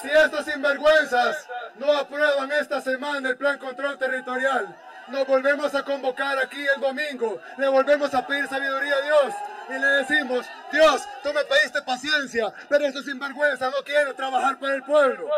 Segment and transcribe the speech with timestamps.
[0.00, 1.46] Si estos sinvergüenzas
[1.78, 4.74] no aprueban esta semana el plan control territorial,
[5.10, 9.34] nos volvemos a convocar aquí el domingo, le volvemos a pedir sabiduría a Dios
[9.68, 14.74] y le decimos, Dios, tú me pediste paciencia, pero estos sinvergüenzas no quieren trabajar para
[14.74, 15.28] el pueblo.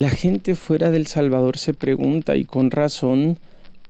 [0.00, 3.38] La gente fuera del Salvador se pregunta, y con razón,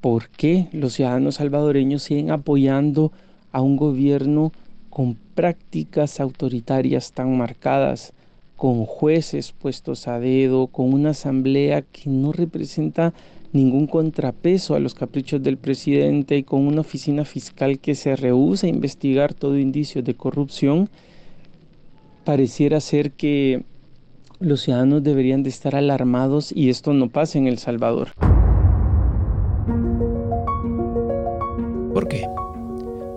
[0.00, 3.12] por qué los ciudadanos salvadoreños siguen apoyando
[3.50, 4.52] a un gobierno
[4.90, 8.12] con prácticas autoritarias tan marcadas,
[8.56, 13.12] con jueces puestos a dedo, con una asamblea que no representa
[13.52, 18.66] ningún contrapeso a los caprichos del presidente y con una oficina fiscal que se rehúsa
[18.66, 20.88] a investigar todo indicio de corrupción,
[22.24, 23.64] pareciera ser que
[24.40, 28.08] los ciudadanos deberían de estar alarmados y esto no pasa en El Salvador.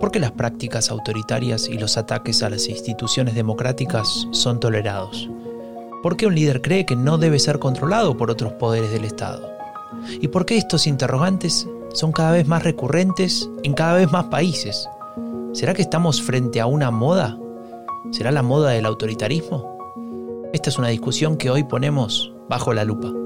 [0.06, 5.28] ¿Por qué las prácticas autoritarias y los ataques a las instituciones democráticas son tolerados?
[6.00, 9.50] ¿Por qué un líder cree que no debe ser controlado por otros poderes del Estado?
[10.20, 14.88] ¿Y por qué estos interrogantes son cada vez más recurrentes en cada vez más países?
[15.52, 17.36] ¿Será que estamos frente a una moda?
[18.12, 19.76] ¿Será la moda del autoritarismo?
[20.52, 23.25] Esta es una discusión que hoy ponemos bajo la lupa.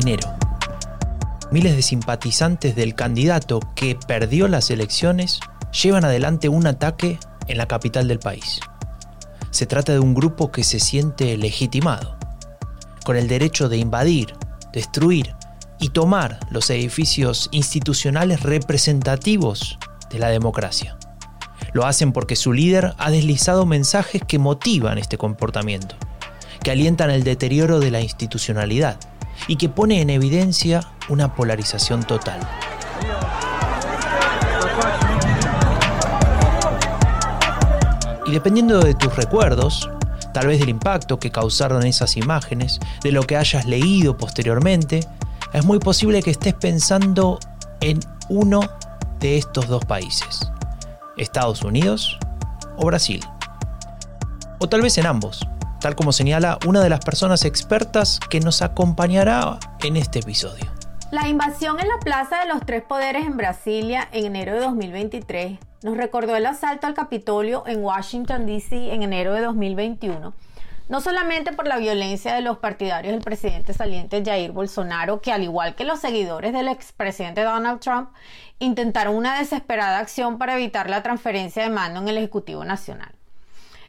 [0.00, 0.28] Enero.
[1.50, 5.40] Miles de simpatizantes del candidato que perdió las elecciones
[5.82, 7.18] llevan adelante un ataque
[7.48, 8.60] en la capital del país.
[9.50, 12.16] Se trata de un grupo que se siente legitimado,
[13.04, 14.34] con el derecho de invadir,
[14.72, 15.34] destruir
[15.80, 19.78] y tomar los edificios institucionales representativos
[20.10, 20.96] de la democracia.
[21.72, 25.96] Lo hacen porque su líder ha deslizado mensajes que motivan este comportamiento,
[26.62, 28.98] que alientan el deterioro de la institucionalidad
[29.46, 32.40] y que pone en evidencia una polarización total.
[38.26, 39.90] Y dependiendo de tus recuerdos,
[40.32, 45.00] tal vez del impacto que causaron esas imágenes, de lo que hayas leído posteriormente,
[45.52, 47.40] es muy posible que estés pensando
[47.80, 47.98] en
[48.28, 48.60] uno
[49.18, 50.50] de estos dos países,
[51.16, 52.18] Estados Unidos
[52.76, 53.20] o Brasil.
[54.60, 55.40] O tal vez en ambos,
[55.80, 60.66] tal como señala una de las personas expertas que nos acompañará en este episodio.
[61.10, 65.58] La invasión en la Plaza de los Tres Poderes en Brasilia en enero de 2023
[65.82, 68.94] nos recordó el asalto al Capitolio en Washington, D.C.
[68.94, 70.34] en enero de 2021,
[70.88, 75.42] no solamente por la violencia de los partidarios del presidente saliente Jair Bolsonaro, que al
[75.42, 78.10] igual que los seguidores del expresidente Donald Trump,
[78.58, 83.19] intentaron una desesperada acción para evitar la transferencia de mando en el Ejecutivo Nacional.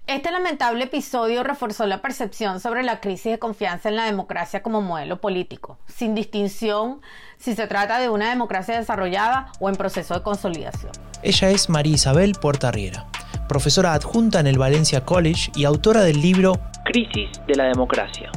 [0.07, 4.81] Este lamentable episodio reforzó la percepción sobre la crisis de confianza en la democracia como
[4.81, 7.01] modelo político, sin distinción
[7.38, 10.91] si se trata de una democracia desarrollada o en proceso de consolidación.
[11.23, 13.07] Ella es María Isabel Portarriera,
[13.47, 18.31] profesora adjunta en el Valencia College y autora del libro Crisis de la democracia,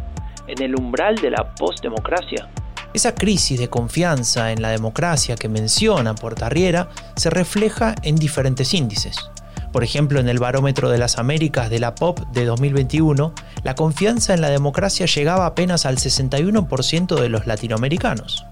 [0.46, 2.48] en el umbral de la postdemocracia.
[2.92, 9.16] Esa crisis de confianza en la democracia que menciona Portarriera se refleja en diferentes índices
[9.74, 14.32] por ejemplo, en el Barómetro de las Américas de la POP de 2021, la confianza
[14.32, 18.46] en la democracia llegaba apenas al 61% de los latinoamericanos.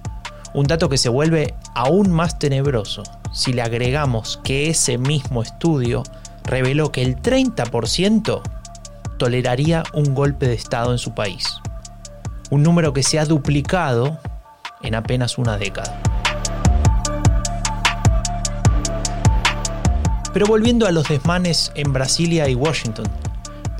[0.53, 6.03] Un dato que se vuelve aún más tenebroso si le agregamos que ese mismo estudio
[6.43, 8.43] reveló que el 30%
[9.17, 11.47] toleraría un golpe de Estado en su país.
[12.51, 14.19] Un número que se ha duplicado
[14.83, 16.03] en apenas una década.
[20.33, 23.07] Pero volviendo a los desmanes en Brasilia y Washington,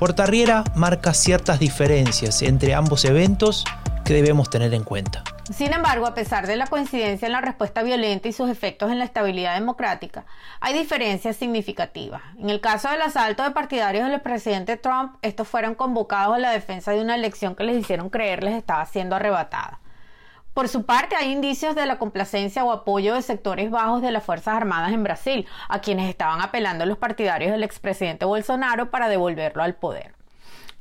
[0.03, 3.63] Portarriera marca ciertas diferencias entre ambos eventos
[4.03, 5.23] que debemos tener en cuenta.
[5.49, 8.99] Sin embargo, a pesar de la coincidencia en la respuesta violenta y sus efectos en
[8.99, 10.25] la estabilidad democrática,
[10.59, 12.21] hay diferencias significativas.
[12.37, 16.51] En el caso del asalto de partidarios del presidente Trump, estos fueron convocados a la
[16.51, 19.79] defensa de una elección que les hicieron creer les estaba siendo arrebatada.
[20.53, 24.23] Por su parte, hay indicios de la complacencia o apoyo de sectores bajos de las
[24.23, 29.63] Fuerzas Armadas en Brasil, a quienes estaban apelando los partidarios del expresidente Bolsonaro para devolverlo
[29.63, 30.13] al poder.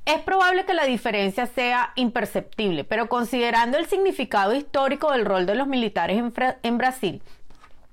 [0.05, 5.55] Es probable que la diferencia sea imperceptible, pero considerando el significado histórico del rol de
[5.55, 6.21] los militares
[6.63, 7.23] en, Brasil,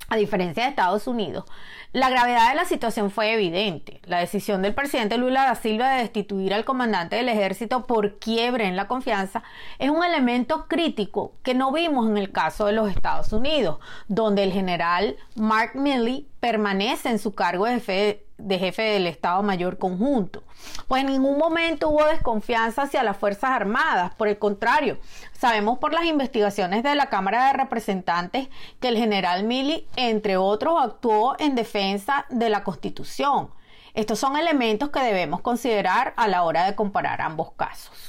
[0.10, 1.46] a diferencia de Estados Unidos,
[1.92, 4.00] la gravedad de la situación fue evidente.
[4.06, 8.66] La decisión del presidente Lula da Silva de destituir al comandante del ejército por quiebre
[8.66, 9.44] en la confianza
[9.80, 14.44] es un elemento crítico que no vimos en el caso de los Estados Unidos, donde
[14.44, 19.78] el general Mark Milley permanece en su cargo de jefe, de jefe del Estado Mayor
[19.78, 20.44] Conjunto.
[20.88, 24.98] Pues en ningún momento hubo desconfianza hacia las Fuerzas Armadas, por el contrario,
[25.34, 28.50] sabemos por las investigaciones de la Cámara de Representantes
[28.80, 33.52] que el general Milley, entre otros, actuó en defensa de la Constitución.
[33.94, 38.09] Estos son elementos que debemos considerar a la hora de comparar ambos casos.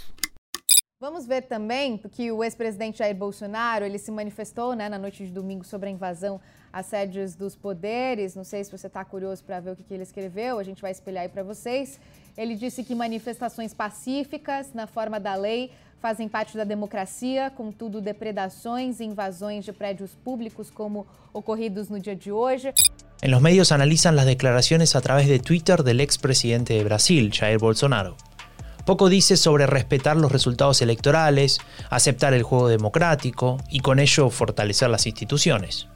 [1.00, 5.32] Vamos ver também que o ex-presidente Jair Bolsonaro ele se manifestou né, na noite de
[5.32, 6.38] domingo sobre a invasão
[6.70, 8.34] às sedes dos poderes.
[8.36, 10.82] Não sei se você está curioso para ver o que, que ele escreveu, a gente
[10.82, 11.98] vai espelhar aí para vocês.
[12.36, 15.70] Ele disse que manifestações pacíficas, na forma da lei,
[16.02, 22.14] fazem parte da democracia, contudo, depredações e invasões de prédios públicos, como ocorridos no dia
[22.14, 22.74] de hoje.
[23.22, 27.58] En los medios analizan las declaraciones a través de Twitter del expresidente de Brasil, Jair
[27.58, 28.16] Bolsonaro.
[28.90, 31.60] Poco dice sobre respetar los resultados electorales,
[31.90, 35.86] aceptar el juego democrático y con ello fortalecer las instituciones.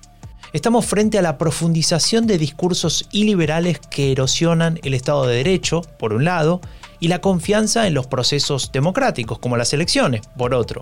[0.52, 6.12] Estamos frente a la profundización de discursos iliberales que erosionan el Estado de Derecho, por
[6.12, 6.60] un lado,
[7.00, 10.80] y la confianza en los procesos democráticos, como las elecciones, por otro.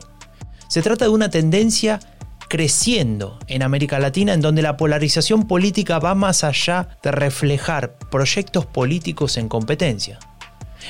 [0.69, 1.99] Se trata de una tendencia
[2.51, 8.67] creciendo en América Latina en donde la polarización política va más allá de reflejar proyectos
[8.67, 10.19] políticos en competencia.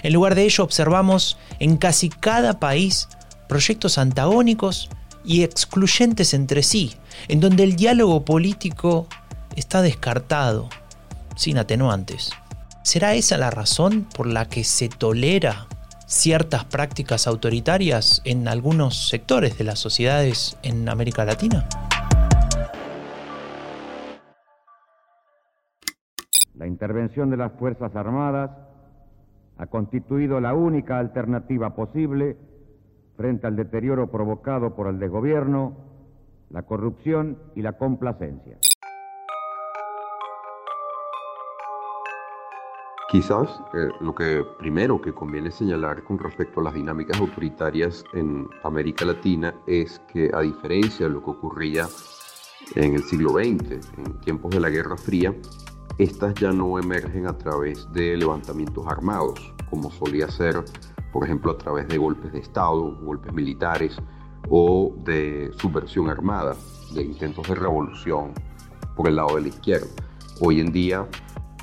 [0.02, 3.08] En lugar de ello observamos en casi cada país
[3.48, 4.88] proyectos antagónicos
[5.24, 6.94] y excluyentes entre sí,
[7.28, 9.06] en donde el diálogo político
[9.56, 10.68] está descartado,
[11.36, 12.30] sin atenuantes.
[12.82, 15.66] ¿Será esa la razón por la que se tolera
[16.06, 21.68] ciertas prácticas autoritarias en algunos sectores de las sociedades en América Latina?
[26.54, 28.50] La intervención de las Fuerzas Armadas
[29.62, 32.36] ha constituido la única alternativa posible
[33.16, 35.76] frente al deterioro provocado por el desgobierno,
[36.50, 38.58] la corrupción y la complacencia.
[43.08, 48.48] Quizás eh, lo que primero que conviene señalar con respecto a las dinámicas autoritarias en
[48.64, 51.86] América Latina es que a diferencia de lo que ocurría
[52.74, 55.32] en el siglo XX, en tiempos de la Guerra Fría,
[56.02, 60.62] estas ya no emergen a través de levantamientos armados, como solía ser,
[61.12, 63.96] por ejemplo, a través de golpes de Estado, golpes militares
[64.50, 66.56] o de subversión armada,
[66.94, 68.32] de intentos de revolución
[68.96, 69.86] por el lado de la izquierda.
[70.40, 71.06] Hoy en día,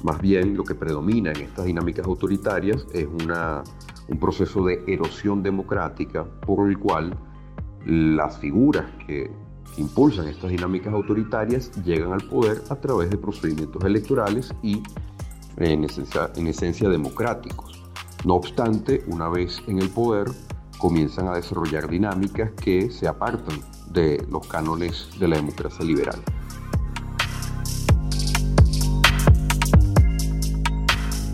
[0.04, 3.64] más bien lo que predomina en estas dinámicas autoritarias es una,
[4.08, 7.18] un proceso de erosión democrática por el cual
[7.86, 8.86] las figuras
[9.77, 14.81] impulsan estas dinámicas autoritarias llegan al poder a través de procedimientos electorales y
[15.57, 17.83] en esencia, en esencia democráticos.
[18.25, 20.27] No obstante, una vez en el poder,
[20.77, 23.60] comienzan a desarrollar dinámicas que se apartan
[23.92, 26.19] de los cánones de la democracia liberal.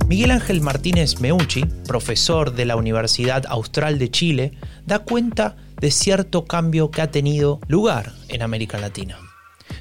[0.07, 4.51] Miguel Ángel Martínez Meucci, profesor de la Universidad Austral de Chile,
[4.85, 9.19] da cuenta de cierto cambio que ha tenido lugar en América Latina.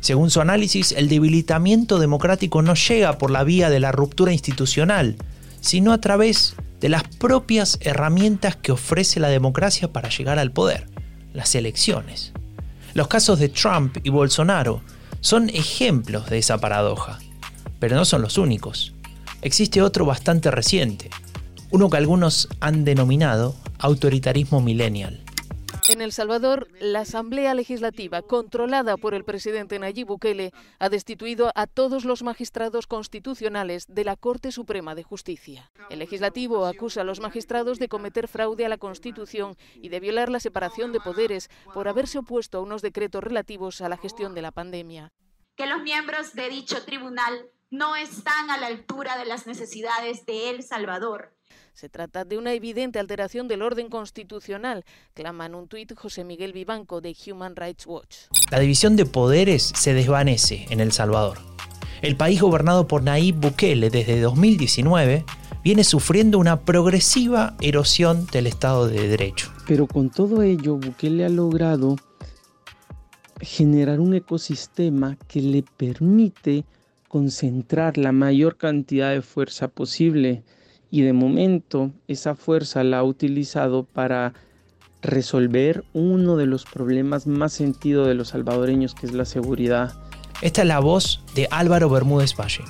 [0.00, 5.16] Según su análisis, el debilitamiento democrático no llega por la vía de la ruptura institucional,
[5.62, 10.88] sino a través de las propias herramientas que ofrece la democracia para llegar al poder,
[11.32, 12.34] las elecciones.
[12.92, 14.82] Los casos de Trump y Bolsonaro
[15.22, 17.18] son ejemplos de esa paradoja,
[17.78, 18.92] pero no son los únicos.
[19.40, 21.08] Existe otro bastante reciente,
[21.70, 25.23] uno que algunos han denominado autoritarismo millennial.
[25.86, 31.66] En El Salvador, la Asamblea Legislativa, controlada por el presidente Nayib Bukele, ha destituido a
[31.66, 35.70] todos los magistrados constitucionales de la Corte Suprema de Justicia.
[35.90, 40.30] El legislativo acusa a los magistrados de cometer fraude a la Constitución y de violar
[40.30, 44.40] la separación de poderes por haberse opuesto a unos decretos relativos a la gestión de
[44.40, 45.12] la pandemia.
[45.54, 50.48] Que los miembros de dicho tribunal no están a la altura de las necesidades de
[50.48, 51.33] El Salvador
[51.72, 54.84] se trata de una evidente alteración del orden constitucional,
[55.14, 58.16] clama en un tuit José Miguel Vivanco de Human Rights Watch.
[58.50, 61.38] La división de poderes se desvanece en El Salvador.
[62.02, 65.24] El país gobernado por Nayib Bukele desde 2019
[65.64, 69.50] viene sufriendo una progresiva erosión del Estado de Derecho.
[69.66, 71.96] Pero con todo ello, Bukele ha logrado
[73.40, 76.64] generar un ecosistema que le permite
[77.08, 80.42] concentrar la mayor cantidad de fuerza posible
[80.90, 84.34] y de momento esa fuerza la ha utilizado para
[85.02, 89.92] resolver uno de los problemas más sentidos de los salvadoreños, que es la seguridad.
[90.40, 92.64] Esta es la voz de Álvaro Bermúdez Valle.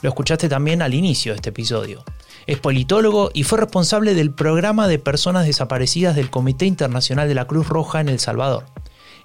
[0.00, 2.04] Lo escuchaste también al inicio de este episodio.
[2.46, 7.46] Es politólogo y fue responsable del programa de personas desaparecidas del Comité Internacional de la
[7.46, 8.64] Cruz Roja en El Salvador.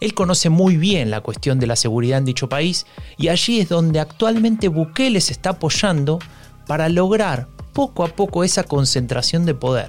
[0.01, 3.69] Él conoce muy bien la cuestión de la seguridad en dicho país y allí es
[3.69, 6.19] donde actualmente Bukele se está apoyando
[6.67, 9.87] para lograr poco a poco esa concentración de poder.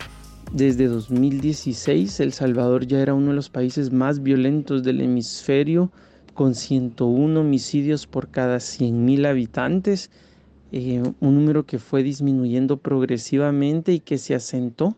[0.52, 5.90] Desde 2016, El Salvador ya era uno de los países más violentos del hemisferio,
[6.32, 10.10] con 101 homicidios por cada 100.000 habitantes,
[10.72, 14.96] eh, un número que fue disminuyendo progresivamente y que se asentó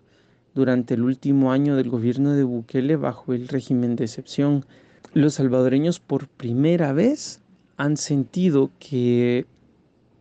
[0.55, 4.65] durante el último año del gobierno de Bukele bajo el régimen de excepción.
[5.13, 7.41] Los salvadoreños por primera vez
[7.77, 9.47] han sentido que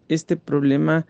[0.10, 1.06] este problema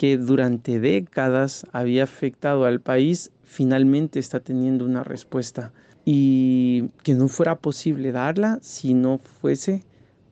[0.00, 5.74] que durante décadas había afectado al país finalmente está teniendo una respuesta
[6.06, 9.84] y que no fuera posible darla si no fuese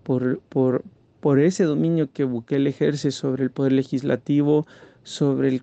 [0.04, 0.84] por, por,
[1.20, 4.66] por ese dominio que Bukele ejerce sobre el poder legislativo,
[5.02, 5.62] sobre el,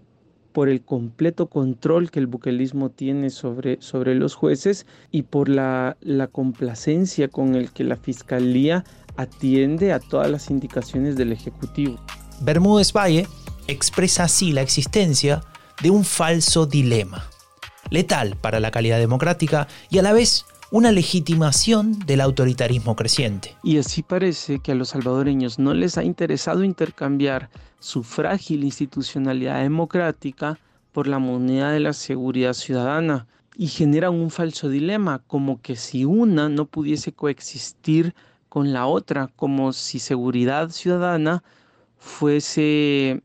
[0.52, 5.98] por el completo control que el buquelismo tiene sobre, sobre los jueces y por la,
[6.02, 8.84] la complacencia con el que la fiscalía
[9.18, 12.00] atiende a todas las indicaciones del Ejecutivo.
[12.44, 13.26] Bermúdez Valle
[13.68, 15.44] expresa así la existencia
[15.82, 17.26] de un falso dilema
[17.90, 23.56] letal para la calidad democrática y a la vez una legitimación del autoritarismo creciente.
[23.64, 29.62] Y así parece que a los salvadoreños no les ha interesado intercambiar su frágil institucionalidad
[29.62, 30.60] democrática
[30.92, 36.04] por la moneda de la seguridad ciudadana y generan un falso dilema, como que si
[36.04, 38.16] una no pudiese coexistir
[38.50, 41.44] con la otra, como si seguridad ciudadana
[41.98, 43.22] fuese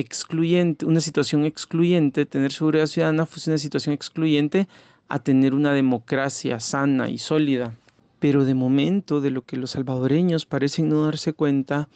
[0.00, 4.68] excluyente, una situación excluyente, tener seguridad ciudadana fuese una situación excluyente
[5.08, 7.74] a tener una democracia sana y sólida.
[8.18, 11.88] Pero de momento de lo que los salvadoreños parecen no darse cuenta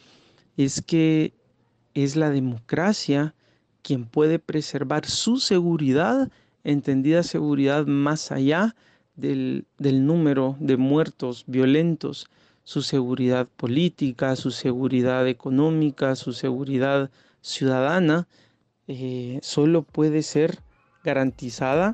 [0.57, 1.33] es que
[1.93, 3.35] es la democracia
[3.81, 6.31] quien puede preservar su seguridad,
[6.63, 8.75] entendida seguridad más allá
[9.15, 12.27] del, del número de muertos violentos,
[12.63, 17.11] su seguridad política, su seguridad económica, su seguridad
[17.45, 18.27] ciudadana
[18.87, 20.59] eh, solo puede ser
[21.03, 21.93] garantizada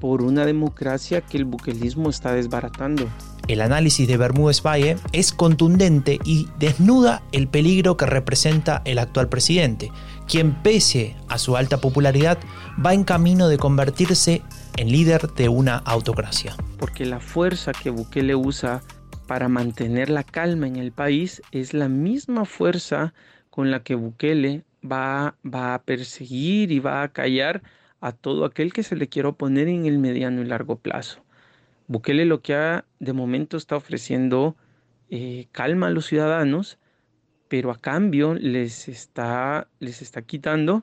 [0.00, 3.08] por una democracia que el buquelismo está desbaratando.
[3.48, 9.28] El análisis de Bermúdez Valle es contundente y desnuda el peligro que representa el actual
[9.28, 9.90] presidente,
[10.26, 12.38] quien pese a su alta popularidad
[12.84, 14.42] va en camino de convertirse
[14.76, 16.56] en líder de una autocracia.
[16.78, 18.82] Porque la fuerza que Bukele usa
[19.26, 23.14] para mantener la calma en el país es la misma fuerza
[23.54, 27.62] con la que Bukele va, va a perseguir y va a callar
[28.00, 31.22] a todo aquel que se le quiera oponer en el mediano y largo plazo.
[31.86, 34.56] Bukele lo que ha de momento está ofreciendo
[35.08, 36.78] eh, calma a los ciudadanos,
[37.46, 40.82] pero a cambio les está, les está quitando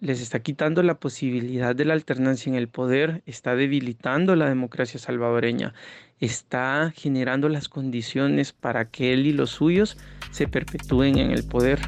[0.00, 5.00] les está quitando la posibilidad de la alternancia en el poder, está debilitando la democracia
[5.00, 5.72] salvadoreña,
[6.20, 9.96] está generando las condiciones para que él y los suyos
[10.30, 11.80] se perpetúen en el poder.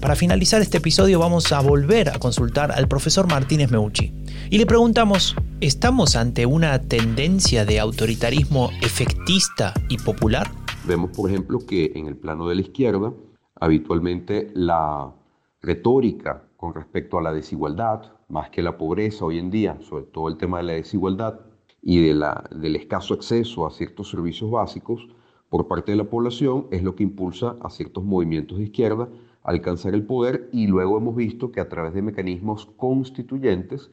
[0.00, 4.12] Para finalizar este episodio vamos a volver a consultar al profesor Martínez Meucci
[4.48, 10.50] y le preguntamos, ¿estamos ante una tendencia de autoritarismo efectista y popular?
[10.86, 13.12] Vemos, por ejemplo, que en el plano de la izquierda,
[13.56, 15.12] habitualmente la
[15.60, 20.28] retórica con respecto a la desigualdad, más que la pobreza hoy en día, sobre todo
[20.28, 21.40] el tema de la desigualdad
[21.80, 25.08] y de la, del escaso acceso a ciertos servicios básicos
[25.48, 29.08] por parte de la población, es lo que impulsa a ciertos movimientos de izquierda
[29.42, 30.50] a alcanzar el poder.
[30.52, 33.90] Y luego hemos visto que a través de mecanismos constituyentes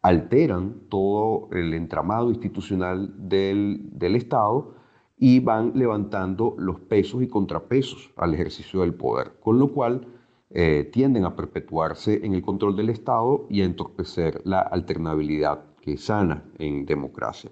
[0.00, 4.74] alteran todo el entramado institucional del, del Estado
[5.18, 10.15] y van levantando los pesos y contrapesos al ejercicio del poder, con lo cual
[10.50, 15.94] eh, tienden a perpetuarse en el control del Estado y a entorpecer la alternabilidad que
[15.94, 17.50] es sana en democracia.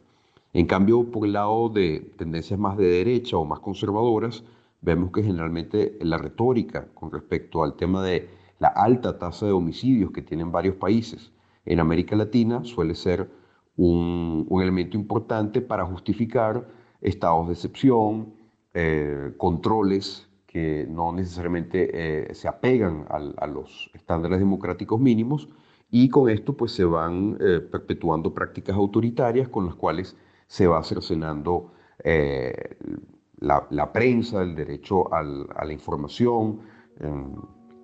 [0.53, 4.45] En cambio, por el lado de tendencias más de derecha o más conservadoras,
[4.81, 10.13] vemos que generalmente la retórica con respecto al tema de la alta tasa de homicidios
[10.13, 11.33] que tienen varios países
[11.67, 13.31] en América Latina suele ser
[13.77, 16.69] un, elemento importante para justificar
[17.01, 18.35] estados de excepción,
[18.73, 25.49] eh, controles que no necesariamente eh, se apegan a, los estándares democráticos mínimos
[25.91, 30.15] y con esto pues se van eh, perpetuando prácticas autoritarias con las cuales
[30.47, 31.73] se va cercenando
[32.05, 32.77] eh,
[33.41, 36.61] la, prensa, el derecho a la información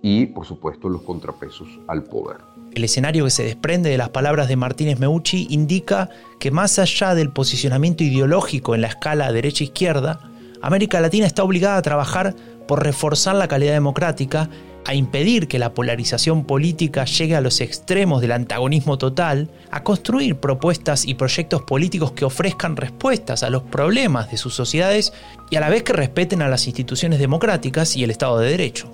[0.01, 2.37] y por supuesto los contrapesos al poder.
[2.73, 6.09] El escenario que se desprende de las palabras de Martínez Meucci indica
[6.39, 10.21] que más allá del posicionamiento ideológico en la escala derecha-izquierda,
[10.63, 12.35] América Latina está obligada a trabajar
[12.67, 14.49] por reforzar la calidad democrática,
[14.87, 20.37] a impedir que la polarización política llegue a los extremos del antagonismo total, a construir
[20.37, 25.13] propuestas y proyectos políticos que ofrezcan respuestas a los problemas de sus sociedades
[25.51, 28.91] y a la vez que respeten a las instituciones democráticas y el Estado de Derecho.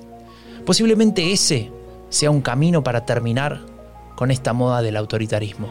[0.64, 1.70] Posiblemente ese
[2.08, 3.60] sea un camino para terminar
[4.16, 5.68] con esta moda del autoritarismo.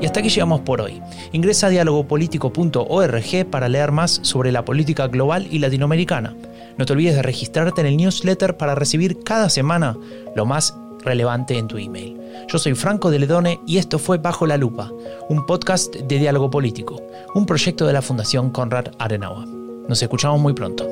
[0.00, 1.02] Y hasta aquí llegamos por hoy.
[1.32, 6.36] Ingresa a dialogopolitico.org para leer más sobre la política global y latinoamericana.
[6.76, 9.96] No te olvides de registrarte en el newsletter para recibir cada semana
[10.36, 12.16] lo más relevante en tu email.
[12.48, 14.92] Yo soy Franco de Ledone y esto fue Bajo la Lupa,
[15.28, 17.02] un podcast de diálogo político,
[17.34, 19.48] un proyecto de la Fundación Conrad Adenauer.
[19.88, 20.86] Nos escuchamos muy pronto.